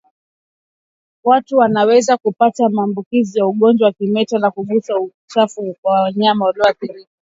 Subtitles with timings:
[1.23, 7.09] Watu wanaweza kupata maambukizi ya ugonjwa wa kimeta kwa kugusa uchafu wa wanyama walioathirika